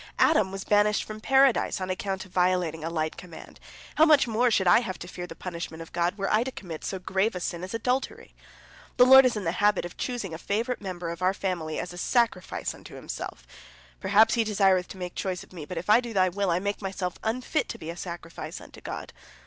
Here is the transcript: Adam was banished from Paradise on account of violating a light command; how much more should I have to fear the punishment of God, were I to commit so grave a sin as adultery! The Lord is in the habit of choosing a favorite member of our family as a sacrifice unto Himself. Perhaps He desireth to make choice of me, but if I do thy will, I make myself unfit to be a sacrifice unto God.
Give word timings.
Adam 0.17 0.51
was 0.51 0.63
banished 0.63 1.03
from 1.03 1.21
Paradise 1.21 1.79
on 1.79 1.91
account 1.91 2.25
of 2.25 2.31
violating 2.31 2.83
a 2.83 2.89
light 2.89 3.17
command; 3.17 3.59
how 3.97 4.03
much 4.03 4.27
more 4.27 4.49
should 4.49 4.67
I 4.67 4.79
have 4.79 4.97
to 4.97 5.07
fear 5.07 5.27
the 5.27 5.35
punishment 5.35 5.79
of 5.83 5.93
God, 5.93 6.17
were 6.17 6.33
I 6.33 6.43
to 6.43 6.51
commit 6.51 6.83
so 6.83 6.97
grave 6.97 7.35
a 7.35 7.39
sin 7.39 7.63
as 7.63 7.75
adultery! 7.75 8.33
The 8.97 9.05
Lord 9.05 9.27
is 9.27 9.35
in 9.37 9.43
the 9.43 9.51
habit 9.51 9.85
of 9.85 9.97
choosing 9.97 10.33
a 10.33 10.39
favorite 10.39 10.81
member 10.81 11.11
of 11.11 11.21
our 11.21 11.35
family 11.35 11.77
as 11.79 11.93
a 11.93 11.99
sacrifice 11.99 12.73
unto 12.73 12.95
Himself. 12.95 13.45
Perhaps 13.99 14.33
He 14.33 14.43
desireth 14.43 14.87
to 14.87 14.97
make 14.97 15.13
choice 15.13 15.43
of 15.43 15.53
me, 15.53 15.65
but 15.65 15.77
if 15.77 15.87
I 15.87 15.99
do 15.99 16.13
thy 16.13 16.29
will, 16.29 16.49
I 16.49 16.57
make 16.57 16.81
myself 16.81 17.19
unfit 17.23 17.69
to 17.69 17.77
be 17.77 17.91
a 17.91 17.95
sacrifice 17.95 18.59
unto 18.59 18.81
God. 18.81 19.13